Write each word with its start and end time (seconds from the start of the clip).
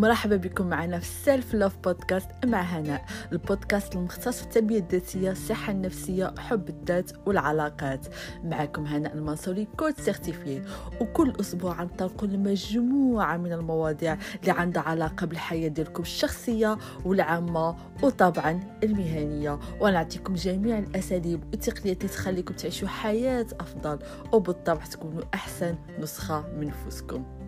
مرحبا 0.00 0.36
بكم 0.36 0.66
معنا 0.66 0.98
في 0.98 1.04
ال 1.04 1.14
Self 1.14 1.54
Love 1.54 1.76
Podcast 1.84 2.28
مع 2.44 2.60
هناء 2.60 3.04
البودكاست 3.32 3.94
المختص 3.96 4.38
في 4.38 4.44
التنمية 4.44 4.78
الذاتية 4.78 5.30
الصحة 5.30 5.72
النفسية 5.72 6.34
حب 6.38 6.68
الذات 6.68 7.10
والعلاقات. 7.26 8.06
معكم 8.44 8.86
هناء 8.86 9.14
المنصوري 9.14 9.68
coach 9.76 10.00
certifiée 10.00 10.62
وكل 11.00 11.32
أسبوع 11.40 11.82
نطلق 11.82 12.24
مجموعة 12.24 13.36
من 13.36 13.52
المواضيع 13.52 14.18
اللي 14.40 14.52
عندها 14.52 14.82
علاقة 14.82 15.26
بالحياة 15.26 15.68
ديالكم 15.68 16.02
الشخصية 16.02 16.78
والعامة 17.04 17.76
وطبعا 18.02 18.60
المهنية. 18.82 19.58
ونعطيكم 19.80 20.34
جميع 20.34 20.78
الأساليب 20.78 21.44
والتقنيات 21.44 21.96
اللي 22.04 22.12
تخليكم 22.12 22.54
تعيشوا 22.54 22.88
حياة 22.88 23.46
أفضل 23.60 23.98
وبالطبع 24.32 24.84
تكونوا 24.84 25.22
أحسن 25.34 25.74
نسخة 25.98 26.44
من 26.58 26.66
نفوسكم. 26.66 27.39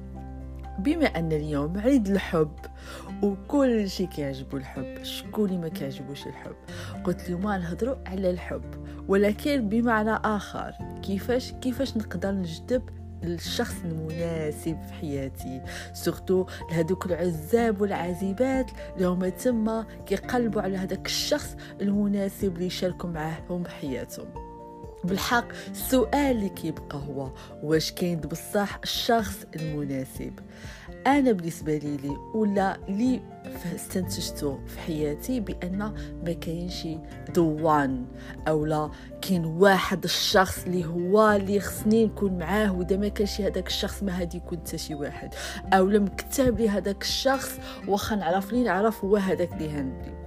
بما 0.79 1.07
أن 1.07 1.33
اليوم 1.33 1.79
عيد 1.79 2.09
الحب 2.09 2.57
وكل 3.23 3.91
شيء 3.91 4.07
كيعجبو 4.07 4.57
الحب 4.57 5.03
شكون 5.03 5.49
اللي 5.49 5.61
ما 5.61 5.69
كيعجبوش 5.69 6.27
الحب؟ 6.27 6.57
قلت 7.05 7.21
اليوم 7.21 7.43
نهضروا 7.43 7.97
على 8.07 8.31
الحب 8.31 8.65
ولكن 9.09 9.69
بمعنى 9.69 10.11
آخر 10.11 10.75
كيفاش 11.03 11.53
كيفاش 11.53 11.97
نقدر 11.97 12.31
نجذب 12.31 12.83
الشخص 13.25 13.75
المناسب 13.85 14.83
في 14.83 14.93
حياتي؟ 14.93 15.63
سورتو 15.93 16.47
لهذوك 16.71 17.07
العزاب 17.07 17.81
والعزيبات 17.81 18.71
اللي 18.97 19.07
هما 19.07 19.29
تما 19.29 19.87
كيقلبوا 20.07 20.63
على 20.63 20.77
هذاك 20.77 21.07
الشخص 21.07 21.57
المناسب 21.81 22.55
اللي 22.55 22.67
يشاركوا 22.67 23.11
معاهم 23.11 23.67
حياتهم. 23.67 24.52
بالحق 25.05 25.49
السؤال 25.71 26.15
اللي 26.15 26.49
كيبقى 26.49 26.99
هو 27.09 27.31
واش 27.63 27.93
كاين 27.93 28.21
بصح 28.21 28.79
الشخص 28.83 29.47
المناسب؟ 29.57 30.33
أنا 31.07 31.33
بالنسبة 31.33 31.77
لي 31.79 31.97
لي 31.97 32.17
ولا 32.35 32.79
لي 32.89 33.21
استنتجته 33.75 34.61
في 34.67 34.79
حياتي 34.81 35.41
بأن 35.41 35.79
ما 36.25 36.33
كاينش 36.33 36.89
دوان 37.35 38.05
أو 38.49 38.67
لا 38.67 38.91
كاين 39.23 39.45
واحد 39.45 40.05
الشخص 40.05 40.65
اللي 40.65 40.85
هو 40.85 41.31
اللي 41.31 41.61
خصني 41.61 42.05
نكون 42.07 42.39
معاه 42.39 42.73
وإذا 42.73 42.97
ما 42.97 43.09
كانش 43.09 43.41
هذاك 43.41 43.67
الشخص 43.67 44.03
ما 44.03 44.21
هادي 44.21 44.37
يكون 44.37 44.59
حتى 44.59 44.79
شي 44.79 44.95
واحد 44.95 45.35
أو 45.73 45.89
لم 45.89 46.07
كتب 46.07 46.59
لي 46.59 46.69
هذاك 46.69 47.03
الشخص 47.03 47.59
واخا 47.89 48.17
نعرفني 48.17 48.65
نعرف 48.65 49.05
هو 49.05 49.17
هذاك 49.17 49.53
اللي 49.53 49.71
هندي 49.71 50.22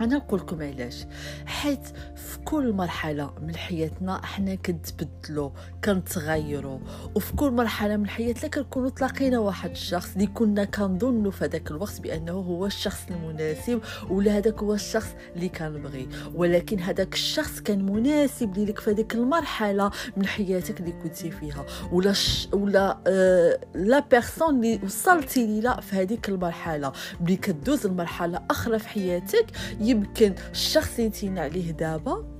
أنا 0.00 0.16
نقول 0.16 0.40
لكم 0.40 0.62
علاش. 0.62 1.06
حيت 1.46 1.86
في 2.16 2.38
كل 2.44 2.72
مرحلة 2.72 3.34
من 3.42 3.56
حياتنا 3.56 4.24
إحنا 4.24 4.54
كنتبدلوا 4.54 5.50
كنتغيروا 5.84 6.78
وفي 7.14 7.32
كل 7.32 7.50
مرحلة 7.50 7.96
من 7.96 8.08
حياتنا 8.08 8.50
كنكونوا 8.50 8.90
تلاقينا 8.90 9.38
واحد 9.38 9.70
الشخص 9.70 10.12
اللي 10.12 10.26
كنا 10.26 10.64
كنظنوا 10.64 11.30
في 11.30 11.44
هذاك 11.44 11.70
الوقت 11.70 12.00
بأنه 12.00 12.32
هو 12.32 12.66
الشخص 12.66 13.00
المناسب 13.10 13.80
ولا 14.10 14.36
هذاك 14.36 14.58
هو 14.62 14.74
الشخص 14.74 15.08
اللي 15.36 15.48
كنبغي. 15.48 16.08
ولكن 16.34 16.80
هذاك 16.80 17.14
الشخص 17.14 17.60
كان 17.60 17.92
مناسب 17.92 18.58
ليك 18.58 18.78
في 18.80 18.90
هذيك 18.90 19.14
المرحلة 19.14 19.90
من 20.16 20.26
حياتك 20.26 20.80
اللي 20.80 20.92
كنتي 20.92 21.30
فيها. 21.30 21.64
ولا 21.92 22.12
ش... 22.12 22.48
ولا 22.52 22.98
آه... 23.06 23.60
لا 23.74 23.98
بيرسون 24.10 24.54
اللي 24.54 24.80
وصلتي 24.84 25.46
ليها 25.60 25.80
في 25.80 25.96
هذيك 25.96 26.28
المرحلة. 26.28 26.92
ملي 27.20 27.36
كدوز 27.36 27.86
المرحلة 27.86 28.42
أخرى 28.50 28.78
في 28.78 28.88
حياتك 28.88 29.46
يمكن 29.90 30.34
الشخص 30.52 30.98
اللي 30.98 31.38
عليه 31.38 31.70
دابا. 31.70 32.39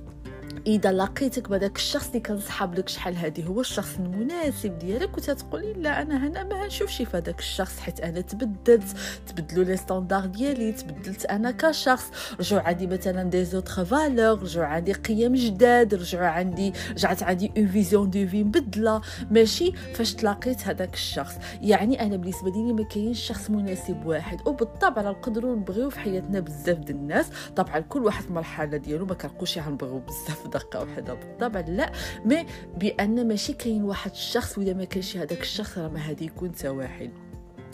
إذا 0.67 0.91
لقيتك 0.91 1.49
بهذاك 1.49 1.75
الشخص 1.75 2.07
اللي 2.07 2.19
كان 2.19 2.39
صحاب 2.39 2.75
لك 2.75 2.89
شحال 2.89 3.17
هذه 3.17 3.43
هو 3.45 3.61
الشخص 3.61 3.97
المناسب 3.99 4.79
ديالك 4.79 5.17
وتتقولي 5.17 5.73
لا 5.73 6.01
أنا 6.01 6.27
هنا 6.27 6.43
ما 6.43 6.65
نشوفش 6.65 7.01
في 7.01 7.17
هذاك 7.17 7.39
الشخص 7.39 7.79
حيت 7.79 7.99
أنا 7.99 8.21
تبدلت 8.21 8.83
تبدلوا 9.27 9.63
les 9.63 9.77
standards 9.77 10.25
ديالي 10.25 10.71
تبدلت 10.71 11.25
أنا 11.25 11.51
كشخص 11.51 12.11
رجعوا 12.39 12.61
عندي 12.61 12.87
مثلا 12.87 13.23
des 13.23 13.45
autres 13.45 13.85
valeurs 13.85 14.41
رجعوا 14.41 14.65
عندي 14.65 14.93
قيم 14.93 15.33
جداد 15.33 15.93
رجعوا 15.93 16.27
عندي 16.27 16.73
رجعت 16.91 17.23
عندي 17.23 17.51
une 17.57 17.67
vision 17.67 18.09
de 18.09 18.27
vie 18.27 18.43
مبدلة. 18.43 19.01
ماشي 19.31 19.71
فاش 19.71 20.13
تلاقيت 20.13 20.67
هذاك 20.67 20.93
الشخص. 20.93 21.35
يعني 21.61 22.01
أنا 22.01 22.17
بالنسبة 22.17 22.51
لي 22.51 22.73
ما 22.73 22.83
كاينش 22.83 23.19
شخص 23.19 23.49
مناسب 23.49 24.05
واحد. 24.05 24.47
وبالطبع 24.47 25.01
نقدروا 25.01 25.55
نبغيو 25.55 25.89
في 25.89 25.99
حياتنا 25.99 26.39
بزاف 26.39 26.77
ديال 26.77 26.97
الناس 26.97 27.25
طبعا 27.55 27.79
كل 27.79 28.03
واحد 28.03 28.23
في 28.23 28.29
المرحله 28.29 28.77
ديالو 28.77 29.05
ما 29.05 29.13
كنقولش 29.13 29.57
غنبغيو 29.57 29.99
بزاف 29.99 30.50
دقة 30.53 30.83
وحده 30.83 31.13
بالطبع 31.13 31.59
لا. 31.59 31.91
مي 32.25 32.45
بأن 32.77 33.27
ماشي 33.27 33.53
كاين 33.53 33.83
واحد 33.83 34.11
الشخص 34.11 34.57
واذا 34.57 34.73
ما 34.73 34.83
كانش 34.83 35.17
هذاك 35.17 35.41
الشخص 35.41 35.77
راه 35.77 35.87
ما 35.87 36.09
هادي 36.09 36.25
يكون 36.25 36.51
تا 36.51 36.69
واحد 36.69 37.11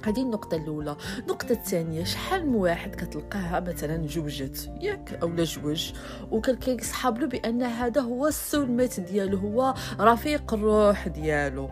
هذه 0.06 0.22
النقطة 0.22 0.58
الأولى. 0.58 0.98
النقطة 1.20 1.52
الثانية 1.52 2.04
شحال 2.04 2.50
من 2.50 2.56
واحد 2.56 2.96
كتلقاها 2.96 3.60
مثلا 3.60 4.08
جوجت؟ 4.08 4.72
ياك 4.82 5.20
أو 5.22 5.36
جوج. 5.36 5.94
وكان 6.32 6.56
كيصحاب 6.56 7.20
له 7.20 7.28
بأن 7.28 7.64
هذا 7.64 8.02
هو 8.02 8.28
السول 8.28 8.72
ميت 8.72 9.00
ديالو 9.00 9.38
هو 9.38 9.74
رفيق 10.00 10.54
الروح 10.54 11.08
ديالو. 11.08 11.70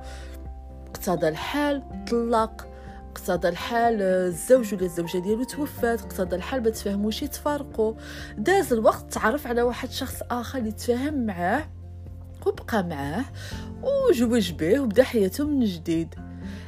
اقتضى 0.87 1.27
الحال 1.27 1.83
طلق. 2.11 2.74
اقتضى 3.15 3.49
الحال 3.49 4.01
الزوج 4.01 4.73
ولا 4.73 4.85
الزوجة 4.85 5.17
ديالو 5.17 5.43
توفات 5.43 6.01
اقتضى 6.01 6.35
الحال 6.35 6.63
ما 6.63 6.69
تفاهموش 6.69 7.23
يتفارقوا 7.23 7.93
داز 8.37 8.73
الوقت 8.73 9.13
تعرف 9.13 9.47
على 9.47 9.61
واحد 9.61 9.91
شخص 9.91 10.21
آخر 10.31 10.59
اللي 10.59 10.71
تفاهم 10.71 11.25
معاه 11.25 11.63
وبقى 12.45 12.83
معاه 12.83 13.25
وجوج 13.83 14.51
به 14.51 14.79
وبدا 14.79 15.03
حياته 15.03 15.47
من 15.47 15.65
جديد. 15.65 16.15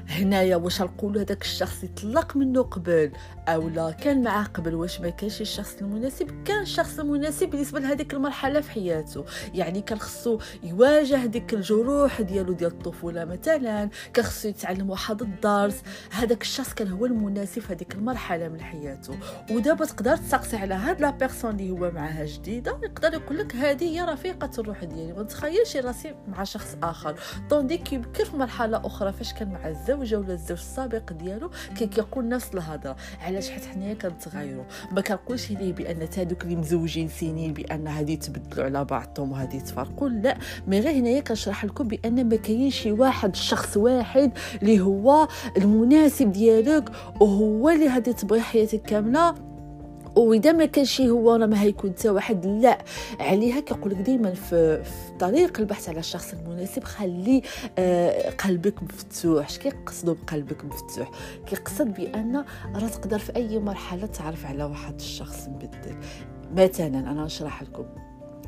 هنايا 0.08 0.56
واش 0.56 0.82
نقولوا 0.82 1.22
هذاك 1.22 1.42
الشخص 1.42 1.84
يطلق 1.84 2.36
منه 2.36 2.62
قبل؟ 2.62 3.12
أو 3.48 3.70
لا 3.70 3.92
كان 3.92 4.24
معاه 4.24 4.44
قبل 4.44 4.76
واش 4.76 5.02
ما 5.02 5.10
كانش 5.10 5.42
الشخص 5.42 5.76
المناسب؟ 5.82 6.44
كان 6.46 6.62
الشخص 6.62 7.00
المناسب 7.00 7.50
بالنسبة 7.50 7.80
لهذيك 7.80 8.14
المرحلة 8.14 8.62
في 8.62 8.72
حياته. 8.72 9.26
يعني 9.54 9.82
كان 9.82 10.00
خصو 10.00 10.40
يواجه 10.64 11.26
ديك 11.26 11.54
الجروح 11.54 12.22
ديالو 12.22 12.54
ديال 12.54 12.72
الطفولة 12.72 13.26
مثلا 13.26 13.90
كان 14.14 14.26
خصو 14.26 14.48
يتعلم 14.48 14.90
واحد 14.90 15.22
الدرس. 15.22 15.82
هذاك 16.12 16.42
الشخص 16.42 16.74
كان 16.74 16.92
هو 16.92 17.06
المناسب 17.06 17.62
في 17.62 17.74
هذيك 17.74 17.96
المرحلة 17.96 18.48
من 18.48 18.62
حياته. 18.62 19.18
ودابا 19.52 19.86
تقدر 19.86 20.18
تسقسي 20.18 20.58
على 20.58 20.74
هاد 20.74 21.02
لا 21.02 21.10
بيرسون 21.10 21.52
اللي 21.52 21.72
هو 21.72 21.92
معاها 21.92 22.26
جديدة 22.26 22.80
يقدر 22.84 23.14
يقول 23.14 23.38
لك 23.38 23.56
هذه 23.56 23.84
هي 23.84 24.02
رفيقة 24.02 24.52
الروح 24.60 24.84
ديالي. 24.84 25.14
ما 25.14 25.24
تخيلش 25.24 25.78
راسي 25.78 26.16
مع 26.28 26.44
شخص 26.44 26.78
آخر. 26.84 27.16
طوندي 27.50 27.78
كيبكر 27.78 28.26
في 28.26 28.38
مرحله 28.38 28.78
أخرى 28.86 29.14
فاش 29.14 29.34
كان 29.34 29.52
مع 29.52 29.68
الزوجه 30.02 30.20
ولا 30.26 30.34
الزوج 30.34 30.52
السابق 30.58 31.14
ديالو 31.14 31.50
كي 31.78 31.88
كيقول 31.88 32.28
نفس 32.30 32.50
الهضرة. 32.54 32.96
علاش؟ 33.22 33.50
حيت 33.50 33.66
حنايا 33.66 33.94
كنتغيروا 33.94 34.64
ما 34.92 35.02
كنقولش 35.02 35.52
ليه 35.52 35.74
بأن 35.74 36.08
هادوك 36.18 36.44
اللي 36.44 36.56
مزوجين 36.56 37.08
سنين 37.10 37.54
بأن 37.54 37.88
هادي 37.88 38.16
تبدلوا 38.18 38.66
على 38.66 38.86
بعضهم 38.86 39.32
وهادي 39.32 39.60
تفرقوا 39.60 40.10
لا. 40.10 40.38
مي 40.68 40.80
غير 40.80 41.00
هنايا 41.00 41.20
كنشرح 41.20 41.66
لكم 41.66 41.88
بأن 41.88 42.30
ما 42.30 42.36
كاينش 42.36 42.76
شي 42.76 42.92
واحد 42.92 43.36
شخص 43.36 43.78
واحد 43.78 44.32
اللي 44.62 44.80
هو 44.80 45.28
المناسب 45.58 46.32
ديالك 46.32 46.90
وهو 47.20 47.70
اللي 47.70 47.88
غادي 47.88 48.14
تبغي 48.14 48.42
حياتك 48.42 48.82
كاملة. 48.82 49.36
وإذا 50.18 50.52
ما 50.52 50.66
كانش 50.66 51.02
هو 51.02 51.36
راه 51.36 51.46
ما 51.46 51.62
هيكون 51.62 51.92
حتى 51.92 52.10
واحد 52.10 52.46
لا. 52.46 52.78
عليها 53.20 53.60
كيقول 53.60 53.92
لك 53.92 53.98
دائما 53.98 54.34
في, 54.34 54.84
في 54.84 54.92
طريق 55.20 55.60
البحث 55.60 55.90
على 55.90 56.00
الشخص 56.00 56.34
المناسب 56.34 56.84
خلي 56.84 57.42
آه 57.78 58.30
قلبك 58.30 58.84
مفتوح. 58.84 59.46
اش 59.46 59.58
كيقصدوا 59.58 60.16
بقلبك 60.24 60.66
مفتوح؟ 60.66 61.12
كيقصد 61.46 61.94
بأن 61.94 62.46
راه 62.76 62.88
تقدر 62.88 63.20
في 63.20 63.36
أي 63.36 63.60
مرحلة 63.60 64.06
تعرف 64.06 64.46
على 64.46 64.64
واحد 64.64 64.96
الشخص 64.96 65.48
مبدل 65.48 65.96
مثلا 66.56 66.88
أنا 66.88 67.24
نشرح 67.26 67.64
لكم. 67.64 67.86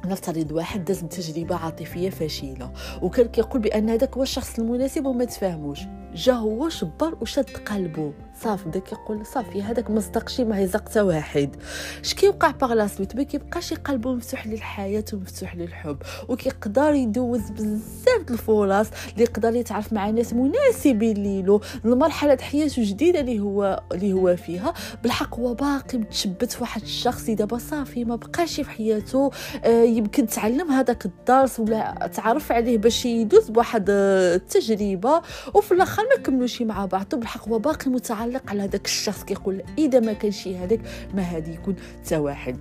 نفترض 0.06 0.52
واحد 0.52 0.85
داز 0.85 1.00
تجربة 1.03 1.56
عاطفية 1.56 2.09
فاشلة 2.09 2.72
وكان 3.02 3.28
كيقول 3.28 3.62
بأن 3.62 3.90
هذاك 3.90 4.18
هو 4.18 4.24
الشخص 4.24 4.59
المناسب 4.59 5.06
وما 5.06 5.25
تفاهموش. 5.25 5.79
جا 6.16 6.34
هو 6.34 6.70
شبر 6.70 7.17
وشد 7.22 7.49
قلبه. 7.49 8.14
صافي 8.44 8.70
بدا 8.70 8.80
كيقول 8.80 9.26
صافي 9.26 9.62
هذاك 9.62 9.91
ما 9.91 10.00
صدقش 10.00 10.41
ما 10.41 10.59
يزق 10.59 10.90
حتى 10.90 11.02
واحد. 11.02 11.56
اش 12.03 12.14
كيوقع 12.14 12.52
باغ 12.52 12.74
لا 12.74 12.88
سويت 12.88 13.16
ما 13.16 13.24
كيبقاش 13.24 13.74
قلبه 13.74 14.14
مفتوح 14.14 14.47
للحياة 14.47 15.03
ومفتوح 15.14 15.56
للحب 15.56 15.97
وكيقدر 16.30 16.94
يدوز 16.94 17.50
بزاف 17.50 18.32
الفرص 18.32 18.88
اللي 19.14 19.24
يقدر 19.24 19.56
يتعرف 19.56 19.94
مع 19.94 20.09
ناس 20.09 20.34
مناسبين 20.34 21.18
ليلو 21.18 21.62
لمرحلة 21.84 22.38
حياته 22.41 22.84
جديدة 22.84 23.20
اللي 23.20 23.40
هو 23.40 23.84
اللي 23.94 24.14
هو 24.14 24.36
فيها. 24.36 24.74
بالحق 25.03 25.40
هو 25.40 25.53
باقي 25.53 25.97
متشبت 25.97 26.52
في 26.52 26.62
واحد 26.62 26.82
الشخص 26.82 27.30
دابا 27.30 27.58
صافي 27.58 28.06
ما 28.06 28.16
بقاش 28.16 28.56
في 28.62 28.70
حياته 28.70 29.32
آه 29.64 29.84
يمكن 29.84 30.28
تعلم 30.28 30.72
هذاك 30.72 31.06
الدرس 31.06 31.59
ولا 31.59 32.09
تعرف 32.14 32.52
عليه 32.52 32.78
باش 32.78 33.06
يدوز 33.06 33.50
بواحد 33.50 33.86
التجربة 33.90 35.22
وفي 35.53 35.72
الآخر 35.72 36.03
ما 36.18 36.24
كملوش 36.24 36.62
مع 36.62 36.86
بعض. 36.86 37.16
بالحق 37.16 37.50
هو 37.50 37.59
باقي 37.59 37.91
متعلق 37.91 38.28
على 38.47 38.64
هذاك 38.64 38.85
الشخص 38.85 39.23
كيقول 39.23 39.64
إذا 39.78 39.99
ما 39.99 40.14
كانش 40.14 40.47
هذاك 40.47 40.81
ما 41.14 41.22
هادي 41.22 41.53
يكون 41.53 41.76
حتى 42.05 42.17
واحد. 42.17 42.58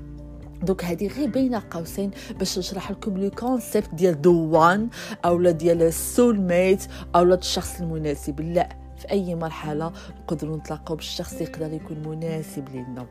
دوك 0.63 0.85
هذه 0.85 1.07
غير 1.07 1.29
بين 1.29 1.55
قوسين 1.55 2.11
باش 2.39 2.59
نشرح 2.59 2.91
لكم 2.91 3.19
le 3.19 3.31
concept 3.31 3.95
ديال 3.95 4.21
the 4.23 4.51
one 4.51 4.89
أولا 5.25 5.51
ديال 5.51 5.83
ال 5.83 6.41
soulmate 6.41 6.87
أولا 7.15 7.35
الشخص 7.35 7.81
المناسب. 7.81 8.41
لا 8.41 8.69
في 8.99 9.11
أي 9.11 9.35
مرحلة 9.35 9.93
نقدروا 10.23 10.57
نتلاقاو 10.57 10.97
بالشخص 10.97 11.41
يقدر 11.41 11.73
يكون 11.73 12.09
مناسب 12.09 12.69
لنا 12.69 13.07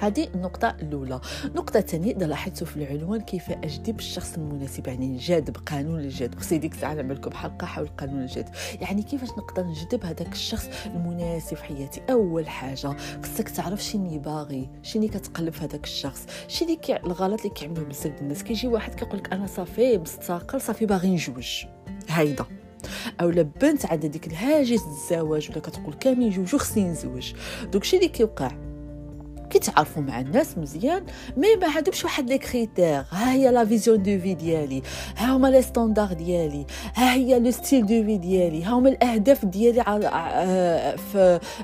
هذه 0.00 0.28
النقطة 0.34 0.76
الأولى. 0.82 1.20
النقطة 1.44 1.78
الثانية 1.78 2.16
إذا 2.16 2.26
لاحظتوا 2.26 2.66
في 2.66 2.76
العنوان 2.76 3.20
كيف 3.20 3.50
أجذب 3.50 3.98
الشخص 3.98 4.34
المناسب 4.34 4.86
يعني 4.86 5.06
الجذب 5.06 5.56
قانون 5.56 6.00
الجذب 6.00 6.34
خصني 6.34 6.58
ديك 6.58 6.72
الساعة 6.72 6.94
نعمل 6.94 7.14
لكم 7.14 7.30
حلقة 7.30 7.66
حول 7.66 7.88
قانون 7.88 8.22
الجذب 8.22 8.48
يعني 8.80 9.02
كيفاش 9.02 9.28
نقدر 9.28 9.66
نجذب 9.66 10.04
هذاك 10.04 10.32
الشخص 10.32 10.68
المناسب 10.86 11.56
في 11.56 11.64
حياتي؟ 11.64 12.02
أول 12.10 12.48
حاجة 12.48 12.96
خصك 13.22 13.48
تعرف 13.48 13.82
شني 13.82 14.18
باغي 14.18 14.68
شني 14.82 15.08
كتقلب 15.08 15.52
في 15.52 15.64
هذاك 15.64 15.84
الشخص 15.84 16.26
شني 16.48 16.76
كي 16.76 16.96
الغلط 16.96 17.40
اللي 17.40 17.54
كيعملوه 17.54 17.84
بزاف 17.84 18.22
الناس. 18.22 18.42
كيجي 18.42 18.68
واحد 18.68 18.94
كيقول 18.94 19.18
لك 19.18 19.32
أنا 19.32 19.46
صافي 19.46 19.98
مستقل 19.98 20.60
صافي 20.60 20.86
باغي 20.86 21.10
نجوج. 21.10 21.64
هيدا. 22.08 22.44
أولا 23.20 23.42
بنت 23.42 23.86
عندها 23.86 24.10
ديك 24.10 24.26
الهاجس 24.26 24.82
الزواج 24.86 25.50
ولا 25.50 25.60
كتقول 25.60 25.94
كامل 25.94 26.30
جوج 26.30 26.56
خصني 26.56 26.84
نزوج. 26.84 27.32
دوك 27.72 27.84
شي 27.84 27.96
اللي 27.96 28.08
كيوقع؟ 28.08 28.69
كيتعرفوا 29.50 30.02
مع 30.02 30.20
الناس 30.20 30.58
مزيان 30.58 31.02
mais 31.36 31.56
ما 31.60 31.68
عندهمش 31.76 32.04
واحد 32.04 32.28
les 32.30 32.38
critères 32.38 33.04
ها 33.10 33.32
هي 33.32 33.50
la 33.52 33.64
vision 33.64 34.02
de 34.02 34.18
vie 34.18 34.34
ديالي 34.34 34.82
ها 35.16 35.36
هما 35.36 35.48
les 35.48 35.62
standards 35.62 36.12
ديالي 36.12 36.66
ها 36.94 37.12
هي 37.14 37.38
le 37.40 37.50
style 37.50 37.86
de 37.86 38.04
vie 38.04 38.18
ديالي 38.18 38.64
ها 38.64 38.70
هما 38.70 38.88
الأهداف 38.88 39.44
ديالي 39.44 39.80
على 39.80 40.06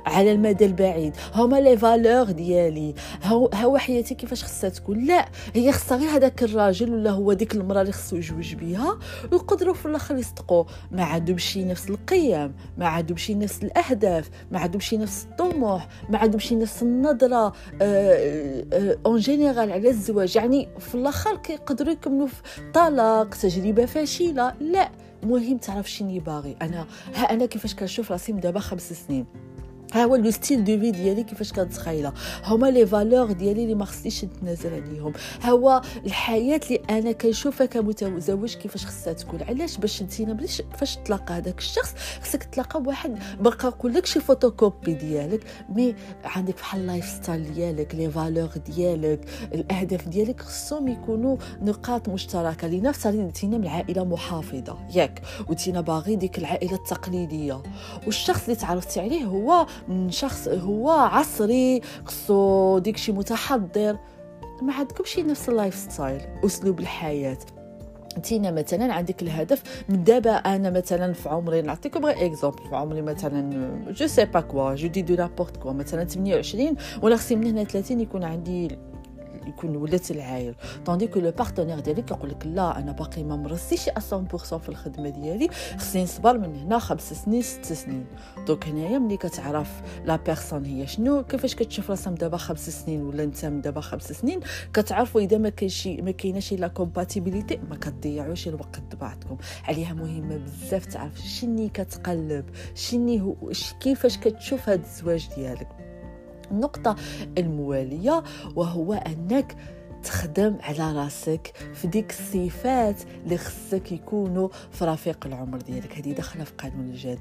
على 0.06 0.32
المدى 0.32 0.66
البعيد 0.66 1.16
ها 1.34 1.44
هما 1.44 1.56
les 1.60 1.76
valeurs 1.78 2.30
ديالي. 2.30 2.94
ها 3.22 3.48
هو 3.54 3.78
حياتي 3.78 4.14
كيفاش 4.14 4.44
خصها 4.44 4.70
تكون؟ 4.70 5.04
لا 5.04 5.28
هي 5.54 5.72
خصها 5.72 5.98
غير 5.98 6.08
هذاك 6.10 6.42
الراجل 6.42 6.94
ولا 6.94 7.10
هو 7.10 7.32
ديك 7.32 7.54
المرأة 7.54 7.80
اللي 7.80 7.92
خصو 7.92 8.16
يجوج 8.16 8.54
بها 8.54 8.98
ويقدروا 9.32 9.74
في 9.74 9.86
الآخر 9.86 10.16
يصدقوا. 10.16 10.64
ما 10.90 11.04
عندهمش 11.04 11.58
نفس 11.58 11.90
القيم 11.90 12.54
ما 12.78 12.86
عندهمش 12.86 13.30
نفس 13.30 13.62
الأهداف 13.62 14.30
ما 14.50 14.58
عندهمش 14.58 14.94
نفس 14.94 15.26
الطموح 15.30 15.88
ما 16.10 16.18
عندهمش 16.18 16.52
نفس 16.52 16.82
النظرة 16.82 17.52
en 19.06 19.18
général 19.18 19.72
على 19.72 19.88
الزواج. 19.88 20.36
يعني 20.36 20.68
في 20.78 20.94
الأخر 20.94 21.36
كيقدروا 21.36 21.92
يكملوا 21.92 22.26
في 22.26 22.42
طلاق 22.74 23.34
تجربة 23.34 23.86
فاشلة. 23.86 24.54
لا 24.60 24.90
مهم 25.22 25.56
تعرف 25.58 25.90
شنو 25.90 26.20
باغي 26.20 26.56
أنا 26.62 26.86
ها 27.14 27.32
أنا 27.32 27.46
كيفاش 27.46 27.74
كنشوف 27.74 28.12
راسي 28.12 28.32
من 28.32 28.40
دابا 28.40 28.60
خمس 28.60 28.92
سنين. 28.92 29.26
ها 29.96 30.04
هو 30.04 30.16
le 30.16 30.30
style 30.30 30.64
de 30.64 30.80
vie 30.80 30.90
ديالي 30.90 31.22
كيفاش 31.22 31.52
كنتخيلها 31.52 32.12
هما 32.44 32.66
les 32.66 32.86
valeurs 32.86 33.32
ديالي 33.32 33.62
اللي 33.62 33.74
ما 33.74 33.84
خصنيش 33.84 34.24
نتنازل 34.24 34.74
عليهم. 34.74 35.12
ها 35.42 35.50
هو 35.50 35.82
الحياة 36.06 36.60
اللي 36.66 36.80
أنا 36.90 37.12
كنشوفها 37.12 37.66
كمتزوج 37.66 38.54
كيفاش 38.54 38.86
خصها 38.86 39.12
تكون. 39.12 39.42
علاش 39.42 39.76
باش 39.76 40.02
أنت 40.02 40.22
باش 40.22 40.62
فاش 40.78 40.96
تلاقى 40.96 41.34
هذاك 41.34 41.58
الشخص؟ 41.58 41.94
خصك 42.22 42.44
تلاقى 42.44 42.82
بواحد 42.82 43.18
بقى 43.40 43.56
نقول 43.64 43.94
لك 43.94 44.06
شي 44.06 44.20
فوتوكوبي 44.20 44.94
ديالك. 44.94 45.40
mais 45.68 45.94
عندك 46.24 46.54
بحال 46.54 46.80
ال 46.80 47.04
lifestyle 47.08 47.54
ديالك 47.54 47.94
les 47.94 48.10
valeurs 48.10 48.50
ديالك 48.66 49.20
الأهداف 49.54 50.08
ديالك 50.08 50.40
خصهم 50.40 50.88
يكونوا 50.88 51.36
نقاط 51.62 52.08
مشتركة. 52.08 52.68
لنفس 52.68 53.02
تينا 53.34 53.58
من 53.58 53.66
عائله 53.66 54.04
محافظة. 54.04 54.78
ياك. 54.94 55.22
وتينا 55.48 55.80
باغي 55.80 56.16
ديك 56.16 56.38
العائلة 56.38 56.74
التقليدية. 56.74 57.62
والشخص 58.06 58.42
اللي 58.42 58.56
تعرفتي 58.56 59.00
عليه 59.00 59.24
هو 59.24 59.66
شخص 60.08 60.48
هو 60.48 60.90
عصري 60.90 61.80
خصو 62.04 62.78
ديكشي 62.78 63.12
متحضر. 63.12 63.98
ما 64.62 64.72
عندكمش 64.74 65.18
نفس 65.18 65.48
ال 65.48 65.74
lifestyle 65.74 66.20
أسلوب 66.44 66.80
الحياة. 66.80 67.38
أنتينا 68.16 68.50
مثلا 68.50 68.94
عندك 68.94 69.22
الهدف 69.22 69.84
من 69.88 70.04
دابا 70.04 70.30
أنا 70.30 70.70
مثلا 70.70 71.12
في 71.12 71.28
عمري 71.28 71.62
نعطيكم 71.62 72.06
غير 72.06 72.26
exemple 72.26 72.68
في 72.68 72.76
عمري 72.76 73.02
مثلا 73.02 73.70
je 73.90 74.06
sais 74.06 74.24
pas 74.24 74.40
quoi 74.40 74.74
je 74.74 74.88
dis 74.88 75.02
de 75.02 75.14
n'importe 75.14 75.56
quoi 75.56 75.72
مثلا 75.72 76.04
28 76.04 76.76
ولا 77.02 77.16
خصني 77.16 77.36
من 77.36 77.46
هنا 77.46 77.64
30 77.64 78.00
يكون 78.00 78.24
عندي 78.24 78.78
يكون 79.46 79.76
ولات 79.76 80.10
العايل 80.10 80.54
tandis 80.86 81.06
que 81.06 81.20
le 81.20 81.30
partenaire 81.30 81.80
ديالك 81.80 82.10
يقول 82.10 82.30
لك 82.30 82.46
لا 82.46 82.78
أنا 82.78 82.92
باقي 82.92 83.24
ما 83.24 83.36
مرسيش 83.36 83.88
100% 83.88 84.56
في 84.56 84.68
الخدمة 84.68 85.08
ديالي. 85.08 85.48
خصني 85.78 86.02
نصبر 86.02 86.38
من 86.38 86.56
هنا 86.56 86.78
خمس 86.78 87.12
سنين 87.12 87.42
ست 87.42 87.72
سنين. 87.72 88.06
donc 88.46 88.68
هنايا 88.68 88.98
ملي 88.98 89.16
كتعرف 89.16 89.82
la 90.04 90.16
personne 90.16 90.64
هي 90.64 90.86
شنو 90.86 91.22
كيفاش 91.22 91.54
كتشوف 91.54 91.90
راسها 91.90 92.10
من 92.10 92.16
دابا 92.16 92.36
خمس 92.36 92.70
سنين 92.70 93.02
ولا 93.02 93.24
انت 93.24 93.44
من 93.44 93.60
دابا 93.60 93.80
خمس 93.80 94.12
سنين 94.12 94.40
كتعرفوا 94.74 95.20
إذا 95.20 95.38
ما 95.38 95.48
كاينش 95.48 95.86
ما 95.86 96.10
كايناش 96.10 96.52
la 96.52 96.68
compatibilité 96.68 97.56
ما 97.70 97.76
كتضيعوش 97.76 98.48
الوقت 98.48 98.94
بعضكم 99.00 99.36
عليها 99.64 99.94
مهمة 99.94 100.36
بزاف 100.36 100.86
تعرف 100.86 101.18
شني 101.18 101.68
كتقلب 101.68 102.44
شني 102.74 103.20
هو 103.20 103.34
كيفاش 103.80 104.18
كتشوف 104.18 104.68
هذا 104.68 104.82
الزواج 104.82 105.28
ديالك. 105.36 105.85
النقطة 106.50 106.96
الموالية 107.38 108.22
وهو 108.56 108.92
أنك 108.92 109.56
تخدم 110.06 110.56
على 110.62 110.92
راسك 110.92 111.52
في 111.74 111.86
ديك 111.86 112.10
الصفات 112.10 113.02
اللي 113.24 113.38
خصك 113.38 113.92
يكونوا 113.92 114.48
في 114.70 114.84
رفيق 114.84 115.26
العمر 115.26 115.58
ديالك. 115.58 115.98
هذه 115.98 116.12
داخلة 116.12 116.44
في 116.44 116.52
قانون 116.58 116.86
الجذب. 116.86 117.18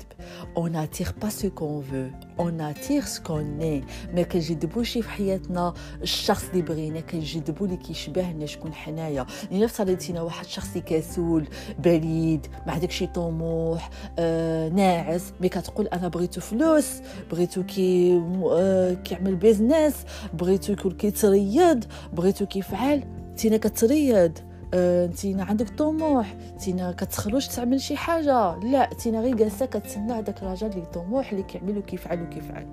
on 0.57 0.75
attire 0.75 1.13
pas 1.21 1.30
ce 1.30 1.50
qu'on 1.50 1.83
veut 1.83 2.07
on 2.39 2.62
attire 2.62 3.03
on 3.30 3.51
est 3.51 3.83
ما 4.13 4.21
كنجذبوش 4.21 4.91
في 4.97 5.09
حياتنا 5.09 5.73
الشخص 6.01 6.45
اللي 6.49 6.61
بغينا 6.61 6.99
كنجذبو 6.99 7.65
اللي 7.65 7.77
كيشبهنا 7.77 8.45
شكون 8.45 8.73
حنايا. 8.73 9.25
نفس 9.51 9.81
ريتينا 9.81 10.21
واحد 10.21 10.45
شخص 10.45 10.77
كسول 10.77 11.47
بليد 11.79 12.47
ما 12.67 12.73
عندك 12.73 12.91
شي 12.91 13.07
طموح 13.07 13.89
آه 14.19 14.69
ناعس. 14.69 15.33
mais 15.42 15.50
كتقول 15.49 15.87
أنا 15.87 16.07
بغيتو 16.07 16.41
فلوس 16.41 16.89
بغيتو 17.31 17.63
كي 17.63 18.21
آه 18.51 18.93
كيعمل 18.93 19.35
business 19.36 19.95
بغيتو 20.33 20.73
يكون 20.73 20.91
كيتريض 20.91 21.83
بغيتو 22.13 22.45
كيف 22.45 22.75
تفعل 22.75 23.04
تينا 23.38 23.57
كتريض 23.57 24.31
أه 24.74 25.06
تينا 25.06 25.44
عندك 25.44 25.69
طموح 25.69 26.36
تينا 26.60 26.92
كتخرج 26.92 27.48
تعمل 27.48 27.81
شي 27.81 27.98
حاجة. 27.98 28.56
لا 28.56 28.89
تينا 29.04 29.22
غير 29.22 29.36
جالسة 29.36 29.66
كتسنى 29.66 30.13
هذاك 30.13 30.42
الراجل 30.42 30.68
اللي 30.68 30.86
طموح 30.86 31.31
اللي 31.31 31.44
كيعمل 31.44 31.77
وكيفعل 31.77 32.24
وكيفعل. 32.24 32.68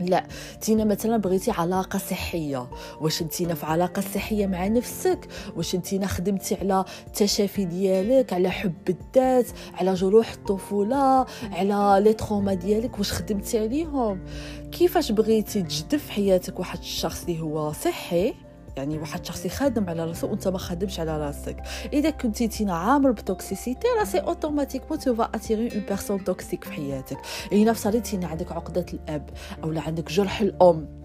لا 0.00 0.26
تينا 0.60 0.84
مثلا 0.84 1.16
بغيتي 1.16 1.50
علاقة 1.50 1.98
صحية. 1.98 2.66
واش 3.00 3.22
انتينا 3.22 3.54
في 3.54 3.66
علاقة 3.66 4.02
صحية 4.02 4.46
مع 4.46 4.66
نفسك؟ 4.66 5.28
واش 5.56 5.74
انتينا 5.74 6.06
خدمتي 6.06 6.54
على 6.54 6.84
التشافي 7.06 7.64
ديالك 7.64 8.32
على 8.32 8.50
حب 8.50 8.74
الذات 8.88 9.46
على 9.74 9.94
جروح 9.94 10.32
الطفولة 10.32 11.26
على 11.42 12.04
les 12.04 12.12
traumas 12.12 12.54
ديالك؟ 12.54 12.98
واش 12.98 13.12
خدمتي 13.12 13.58
عليهم؟ 13.58 14.20
كيفاش 14.72 15.12
بغيتي 15.12 15.62
تجذب 15.62 16.04
في 16.04 16.12
حياتك 16.12 16.58
واحد 16.58 16.78
الشخص 16.78 17.24
اللي 17.24 17.40
هو 17.40 17.72
صحي؟ 17.72 18.34
يعني 18.76 18.98
واحد 18.98 19.24
شخص 19.24 19.46
يخدم 19.46 19.90
على 19.90 20.04
راسو 20.04 20.30
وانت 20.30 20.48
ما 20.48 20.58
خدمش 20.58 21.00
على 21.00 21.18
راسك. 21.18 21.62
إذا 21.92 22.10
كنتي 22.10 22.48
تينا 22.48 22.74
عامر 22.74 23.10
ب 23.10 23.18
toxicité 23.18 23.86
راه 23.98 24.04
c'est 24.04 24.18
automatiquement 24.18 24.98
tu 24.98 25.14
vas 25.14 25.30
attirer 25.34 25.74
une 25.74 25.80
personne 25.80 26.24
toxique 26.24 26.64
في 26.64 26.72
حياتك. 26.72 27.18
اي 27.52 27.64
نفس 27.64 27.86
عندك 28.26 28.52
عقدة 28.52 28.86
الأب 28.92 29.30
أو 29.64 29.70
عندك 29.80 30.12
جرح 30.12 30.40
الأم. 30.40 31.01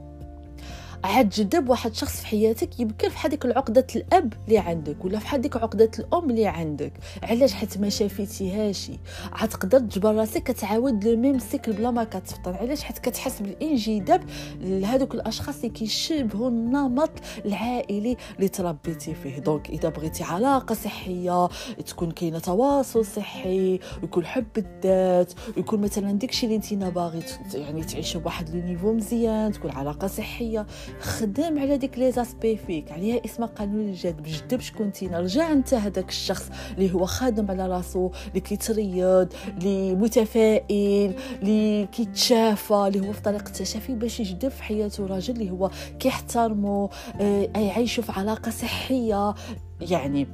غاد 1.03 1.29
تجذب 1.29 1.69
واحد 1.69 1.93
شخص 1.93 2.19
في 2.19 2.27
حياتك 2.27 2.79
يمكن 2.79 3.09
في 3.09 3.27
هذيك 3.27 3.45
العقدة 3.45 3.87
الأب 3.95 4.33
اللي 4.47 4.57
عندك 4.57 5.05
ولا 5.05 5.19
في 5.19 5.27
هذيك 5.27 5.57
عقدة 5.57 5.91
الأم 5.99 6.29
اللي 6.29 6.47
عندك. 6.47 6.93
علاش 7.23 7.53
حيت 7.53 7.77
ما 7.77 7.89
شافيتيهاش 7.89 8.91
غاد 9.31 9.49
تقدر 9.49 9.79
تجبر 9.79 10.15
راسك 10.15 10.43
كتعاود 10.43 11.07
le 11.07 11.17
même 11.17 11.39
cycle 11.39 11.73
بلا 11.73 11.91
ما 11.91 12.03
كتفطن. 12.03 12.53
علاش 12.53 12.83
حيت 12.83 12.99
كتحس 12.99 13.41
بالانجذاب 13.41 14.23
لهذوك 14.61 15.15
الأشخاص 15.15 15.55
اللي 15.55 15.69
كيشبهوا 15.69 16.49
النمط 16.49 17.11
العائلي 17.45 18.17
اللي 18.35 18.47
تربيتي 18.47 19.13
فيه؟ 19.13 19.39
donc 19.39 19.69
إذا 19.69 19.89
بغيتي 19.89 20.23
علاقة 20.23 20.75
صحية 20.75 21.49
تكون 21.85 22.11
كاينة 22.11 22.39
تواصل 22.39 23.05
صحي 23.05 23.79
يكون 24.03 24.25
حب 24.25 24.45
الذات 24.57 25.33
يكون 25.57 25.81
مثلا 25.81 26.11
داكشي 26.11 26.45
اللي 26.45 26.55
انت 26.55 26.73
باغي 26.73 27.23
يعني 27.53 27.83
تعيشوا 27.83 28.21
بواحد 28.21 28.49
لو 28.49 28.61
نيفو 28.61 28.93
مزيان 28.93 29.51
تكون 29.51 29.71
علاقة 29.71 30.07
صحية. 30.07 30.65
خدام 30.99 31.59
على 31.59 31.77
ديك 31.77 31.97
لي 31.99 32.11
زاسبي 32.11 32.57
فيك 32.57 32.91
عليها 32.91 33.25
اسمها 33.25 33.47
قانون 33.47 33.79
الجذب. 33.81 34.23
جذب 34.23 34.59
شكون 34.59 34.91
تينا؟ 34.91 35.19
رجع 35.19 35.51
انت 35.51 35.73
هذاك 35.73 36.09
الشخص 36.09 36.49
اللي 36.77 36.93
هو 36.93 37.05
خادم 37.05 37.51
على 37.51 37.67
راسو 37.67 38.11
اللي 38.27 38.39
كيتريض 38.39 39.33
اللي 39.47 39.95
متفائل 39.95 41.13
اللي 41.41 41.87
كيتشافى 41.91 42.73
اللي 42.73 43.07
هو 43.07 43.13
في 43.13 43.21
طريق 43.21 43.45
التشافي 43.47 43.93
باش 43.95 44.19
يجذب 44.19 44.51
في 44.51 44.63
حياته 44.63 45.05
راجل 45.05 45.33
اللي 45.33 45.51
هو 45.51 45.71
كيحترمه 45.99 46.89
آه 47.21 47.49
يعيشوا 47.55 48.03
في 48.03 48.11
علاقة 48.11 48.51
صحية. 48.51 49.33
يعني 49.81 50.27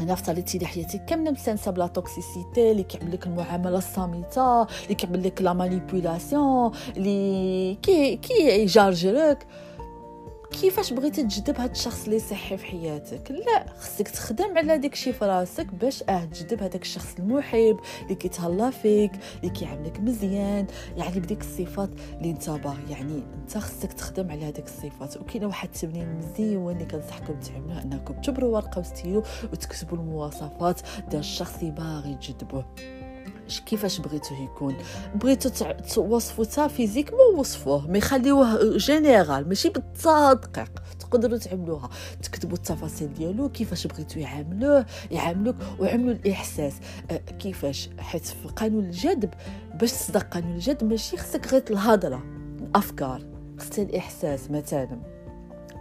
أنا 0.00 0.12
افترضتي 0.12 0.58
لي 0.58 0.66
حياتي 0.66 0.98
كامله 0.98 1.30
مسانسه 1.30 1.70
بلا 1.70 1.86
toxicité 1.86 2.70
اللي 2.70 2.82
كيعمل 2.82 3.12
لك 3.12 3.26
المعاملة 3.26 3.78
الصامتة 3.78 4.62
اللي 4.62 4.94
كيعمل 4.94 5.24
لك 5.24 5.42
la 5.42 5.52
manipulation 5.52 6.70
اللي 6.96 7.74
كي 7.82 8.16
كي 8.16 8.62
يجارجرك 8.62 9.46
كيفاش 10.60 10.92
بغيتي 10.92 11.22
تجذب 11.22 11.60
هاد 11.60 11.70
الشخص 11.70 12.04
اللي 12.04 12.18
صحي 12.18 12.56
في 12.56 12.66
حياتك؟ 12.66 13.30
لا 13.30 13.66
خصك 13.78 14.08
تخدم 14.08 14.58
على 14.58 14.78
داك 14.78 14.92
الشيء 14.92 15.12
في 15.12 15.24
راسك 15.24 15.66
باش 15.66 16.02
آه 16.08 16.24
تجذب 16.24 16.62
هذاك 16.62 16.82
الشخص 16.82 17.14
المحب 17.18 17.76
اللي 18.02 18.14
كيتهلا 18.14 18.70
فيك 18.70 19.12
اللي 19.42 19.50
كيعاملك 19.50 20.00
مزيان 20.00 20.66
يعني 20.96 21.20
بديك 21.20 21.40
الصفات 21.40 21.90
اللي 22.18 22.30
انت 22.30 22.50
باغي 22.50 22.90
يعني 22.90 23.22
انت 23.42 23.58
خصك 23.58 23.92
تخدم 23.92 24.30
على 24.30 24.44
هذيك 24.44 24.64
الصفات. 24.64 25.16
وكاينه 25.16 25.46
واحد 25.46 25.68
التمرين 25.68 26.18
مزيون 26.18 26.72
اللي 26.72 26.84
كنصحكم 26.84 27.40
تعملوه 27.40 27.82
أنكم 27.82 28.14
تجبروا 28.14 28.54
ورقة 28.54 28.78
وستيلو 28.78 29.22
وتكتبوا 29.52 29.98
المواصفات 29.98 30.80
ديال 31.08 31.20
الشخص 31.20 31.58
اللي 31.58 31.70
باغي 31.70 32.14
تجذبوه. 32.14 32.64
كيفاش 33.66 33.98
بغيتو 34.00 34.34
يكون؟ 34.34 34.76
بغيتو 35.14 35.48
توصفو 35.94 36.44
تا 36.44 36.68
physiquement 36.68 37.34
وصفوه 37.36 37.90
mais 37.90 38.00
خليوه 38.00 38.76
général 38.76 39.48
ماشي 39.48 39.68
بالتدقيق 39.68 40.82
تقدروا 41.00 41.38
تعملوها. 41.38 41.90
تكتبوا 42.22 42.56
التفاصيل 42.56 43.14
ديالو 43.14 43.48
كيفاش 43.48 43.86
بغيتو 43.86 44.20
يعاملوه 44.20 44.86
يعاملوك 45.10 45.56
وعملوا 45.78 46.14
الإحساس. 46.14 46.74
كيفاش؟ 47.38 47.90
حيت 47.98 48.26
في 48.26 48.48
قانون 48.48 48.84
الجذب 48.84 49.34
باش 49.74 49.92
تصدق 49.92 50.22
قانون 50.22 50.54
الجذب 50.54 50.84
ماشي 50.84 51.16
خصك 51.16 51.52
غير 51.52 51.64
الهضره 51.70 52.22
الأفكار 52.60 53.22
خصها 53.58 53.84
الاحساس 53.84 54.50
مثلا. 54.50 55.15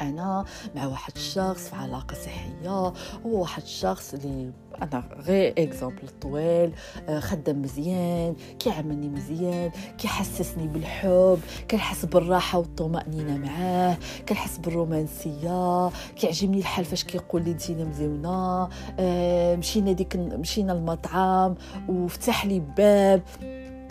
أنا 0.02 0.46
مع 0.76 0.86
واحد 0.88 1.14
الشخص 1.16 1.70
في 1.70 1.76
علاقة 1.76 2.16
صحية 2.16 2.70
هو 2.70 2.94
واحد 3.26 3.62
الشخص 3.64 4.14
اللي 4.14 4.52
أنا 4.82 5.04
غير 5.20 5.54
اكزامبل 5.58 6.10
طويل 6.22 6.72
آه، 7.10 7.20
خدام 7.20 7.62
مزيان 7.62 8.36
كيعاملني 8.60 9.10
مزيان 9.10 9.72
كيحسسني 9.98 10.68
بالحب 10.68 11.40
كنحس 11.72 12.06
بالراحة 12.06 12.60
والطمأنينة 12.60 13.38
معاه 13.38 13.98
كنحس 14.30 14.58
بالرومانسية 14.58 15.90
كيعجبني 16.16 16.58
الحال 16.58 16.86
فاش 16.86 17.04
كيقول 17.04 17.44
لي 17.44 17.52
انتينا 17.52 17.84
مزيونة 17.84 18.70
آه، 19.00 19.56
مشينا 19.56 19.92
ديك 19.92 20.16
مشينا 20.16 20.74
المطعم 20.74 21.56
وفتح 21.90 22.46
لي 22.46 22.60
باب. 22.60 23.22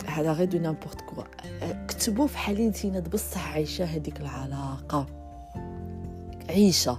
هذا 0.07 0.33
غير 0.33 0.47
de 0.47 0.57
n'importe 0.57 1.01
quoi. 1.01 1.23
آه، 1.61 1.85
كتبوا 1.87 2.27
في 2.27 2.37
حالي 2.37 2.67
انتينا 2.67 2.99
بصح 2.99 3.53
عايشة 3.53 3.85
هذيك 3.85 4.21
العلاقة. 4.21 5.24
عيشة 6.49 6.97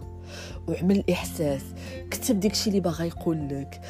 وعمل 0.68 0.96
الاحساس 0.96 1.62
كتب 2.10 2.40
داكشي 2.40 2.70
اللي 2.70 2.80
باغا 2.80 3.04
يقول 3.04 3.48
لك. 3.48 3.80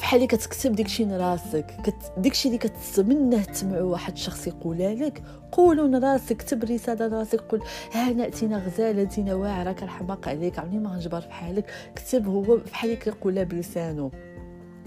فحال 0.00 0.24
كتكتب 0.26 0.72
داكشي 0.72 1.04
لراسك. 1.04 1.76
داكشي 2.16 2.48
اللي 2.48 2.58
كتمنى 2.58 3.38
تسمعو 3.42 3.90
واحد 3.90 4.12
الشخص 4.12 4.46
يقولها 4.46 4.94
لك 4.94 5.22
قولوا 5.52 5.88
لراسك 5.88 6.36
كتب 6.36 6.64
رسالة 6.64 7.06
لراسك 7.06 7.40
قول 7.40 7.62
ها 7.92 8.12
ناتينا 8.12 8.58
غزالة 8.58 9.02
انتينا 9.02 9.34
واعرة 9.34 9.72
كنحماق 9.72 10.28
عليك 10.28 10.58
عمري 10.58 10.78
ما 10.78 10.90
غنجبر 10.90 11.20
في 11.20 11.32
حالك 11.32 11.64
كتب 11.96 12.26
هو 12.28 12.56
بحال 12.56 12.94
كيقولها 12.94 13.44
بلسانه 13.44 14.10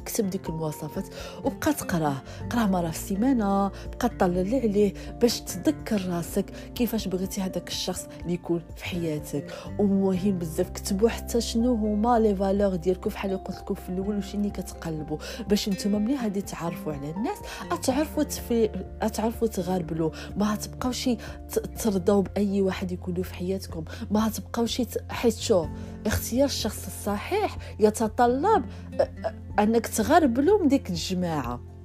كتب 0.08 0.30
ديك 0.30 0.50
المواصفات. 0.50 1.06
وبقى 1.44 1.74
تقراه 1.74 2.16
قراه 2.50 2.66
مرة 2.66 2.90
في 2.90 2.98
السيمانة 2.98 3.68
بقى 3.68 4.10
تطلع 4.10 4.26
عليه 4.40 4.94
باش 5.22 5.40
تذكر 5.40 6.06
راسك 6.10 6.46
كيفاش 6.76 7.08
بغيتي 7.08 7.42
هذاك 7.42 7.68
الشخص 7.68 8.08
اللي 8.22 8.34
يكون 8.34 8.62
في 8.76 8.86
حياتك. 8.86 9.54
ومهم 9.80 10.38
بزاف 10.40 10.70
كتبوا 10.70 11.10
حتى 11.10 11.42
شنو 11.42 11.74
هما 11.76 12.20
لي 12.20 12.36
فالور 12.36 12.76
ديالكم 12.76 13.10
فحال 13.10 13.44
قلت 13.44 13.58
لكم 13.58 13.74
في 13.74 13.90
الأول 13.90 14.18
وشي 14.18 14.38
اللي 14.38 14.50
كتقلبوا 14.50 15.18
باش 15.50 15.70
نتوما 15.70 16.00
ملي 16.00 16.16
غادي 16.16 16.42
تعرفوا 16.42 16.94
على 16.94 17.10
الناس 17.10 17.38
اتعرفوا 17.72 18.24
تفي 18.24 18.70
اتعرفوا 19.02 19.48
تغربلوا 19.48 20.12
ما 20.38 20.54
هتبقاوش 20.54 21.10
ترضوا 21.84 22.22
بأي 22.22 22.62
واحد 22.62 22.92
يكونوا 22.92 23.24
في 23.24 23.34
حياتكم. 23.34 23.84
ما 24.12 24.28
هتبقاوش 24.28 24.82
حيت 25.10 25.38
شو 25.38 25.66
اختيار 26.06 26.46
الشخص 26.46 26.86
الصحيح 26.86 27.58
يتطلب 27.80 28.66
انك 29.60 29.88
تغربلو 29.88 30.60
من 30.60 30.68
ديك 30.68 30.90
الجماعة. 30.90 31.77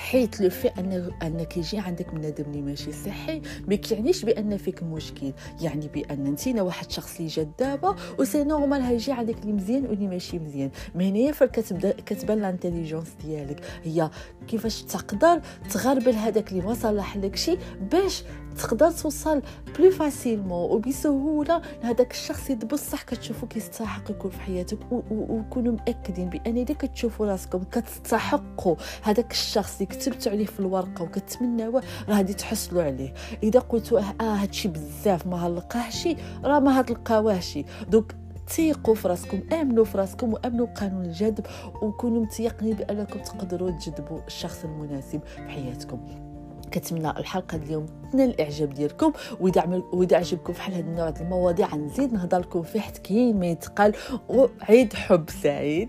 حيت 0.00 0.40
le 0.40 0.50
fait 0.50 0.68
ان 0.68 1.12
أنك 1.22 1.56
يجي 1.56 1.78
عندك 1.78 2.14
بنادم 2.14 2.44
اللي 2.44 2.62
ماشي 2.62 2.92
صحي 2.92 3.42
ما 3.68 3.74
كيعنيش 3.74 4.24
بأن 4.24 4.56
فيك 4.56 4.82
مشكل. 4.82 5.32
يعني 5.60 5.88
بأن 5.88 6.26
انتينا 6.26 6.62
واحد 6.62 6.90
شخص 6.90 7.16
اللي 7.16 7.28
جذابه 7.28 7.96
و 8.18 8.22
c'est 8.22 8.44
normal 8.44 8.82
هيجي 8.82 9.12
عندك 9.12 9.38
اللي 9.42 9.52
مزيان 9.52 9.86
واللي 9.86 10.08
ماشي 10.08 10.38
مزيان. 10.38 10.70
mais 10.94 11.08
هنايا 11.08 11.32
فين 11.32 11.48
كتبدا 11.48 11.90
كتبان 12.06 12.38
l'intelligence 12.38 13.08
ديالك. 13.24 13.64
هي 13.84 14.10
كيفاش 14.48 14.82
تقدر 14.82 15.40
تغربل 15.70 16.12
هذاك 16.14 16.52
اللي 16.52 16.62
ما 16.62 16.74
صلح 16.74 17.16
لك 17.16 17.36
شي 17.36 17.56
باش 17.92 18.24
تقدر 18.58 18.90
توصل 18.90 19.42
بلو 19.78 19.90
فاسيلمون 19.90 20.70
وبسهوله 20.70 21.62
لهذاك 21.82 22.10
الشخص 22.10 22.50
اللي 22.50 22.66
بصح 22.66 23.02
كتشوفو 23.02 23.46
كيستحق 23.46 24.10
يكون 24.10 24.30
في 24.30 24.40
حياتك 24.40 24.78
وكونوا 25.10 25.72
مأكدين 25.72 26.28
بان 26.28 26.56
اذا 26.56 26.74
كتشوفوا 26.74 27.26
راسكم 27.26 27.62
كتستحقوا 27.62 28.76
هذاك 29.02 29.32
الشخص 29.32 29.74
اللي 29.74 29.86
كتبتوا 29.90 30.32
عليه 30.32 30.46
في 30.46 30.60
الورقة 30.60 31.02
وكتمناوه 31.02 31.82
راه 32.08 32.16
غادي 32.16 32.34
تحصلوا 32.34 32.82
عليه. 32.82 33.14
إذا 33.42 33.60
قلتوا 33.60 34.00
آه 34.00 34.34
هادشي 34.34 34.68
بزاف 34.68 35.26
ما 35.26 35.46
هنلقاهش 35.46 36.08
راه 36.44 36.58
ما 36.58 36.80
هتلقاوهش 36.80 37.58
دوك 37.88 38.12
تيقوا 38.56 38.94
في 38.94 39.08
راسكم 39.08 39.40
آمنوا 39.52 39.84
في 39.84 39.98
راسكم 39.98 40.32
وآمنوا 40.32 40.66
بقانون 40.66 41.04
الجذب 41.04 41.46
وكونوا 41.82 42.22
متيقنين 42.22 42.76
بأنكم 42.76 43.18
تقدروا 43.20 43.70
تجذبوا 43.70 44.18
الشخص 44.26 44.64
المناسب 44.64 45.20
في 45.24 45.48
حياتكم. 45.48 46.29
كنتمنى 46.74 47.10
الحلقة 47.10 47.56
اليوم 47.56 47.86
تنال 48.12 48.30
الإعجاب 48.30 48.74
ديالكم 48.74 49.12
وإذا 49.40 50.16
عجبكم 50.16 50.52
في 50.52 50.62
هذا 50.62 50.80
النوع 50.80 51.10
ديال 51.10 51.26
المواضيع 51.26 51.74
نزيد 51.76 52.12
نهضر 52.12 52.38
لكم 52.38 52.62
فيه 52.62 52.80
حتى 52.80 53.00
كاين 53.00 53.40
ما 53.40 53.46
يتقال 53.46 53.94
وعيد 54.28 54.92
حب 54.92 55.30
سعيد. 55.42 55.88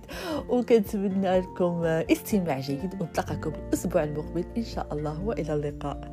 وكنتمنى 0.49 1.39
لكم 1.39 1.83
استماع 1.85 2.59
جيد 2.59 3.01
ونتلاقاكم 3.01 3.51
الأسبوع 3.67 4.03
المقبل 4.03 4.45
إن 4.57 4.63
شاء 4.63 4.87
الله 4.91 5.23
وإلى 5.25 5.53
اللقاء. 5.53 6.11